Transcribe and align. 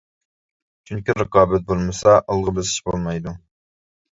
چۈنكى 0.91 1.15
رىقابەت 1.17 1.67
بولمىسا 1.73 2.17
ئالغا 2.21 2.57
بېسىش 2.57 2.81
بولمايدۇ. 2.89 3.37